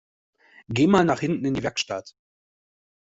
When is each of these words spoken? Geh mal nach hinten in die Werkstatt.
Geh 0.67 0.87
mal 0.87 1.05
nach 1.05 1.19
hinten 1.19 1.45
in 1.45 1.53
die 1.53 1.61
Werkstatt. 1.61 2.15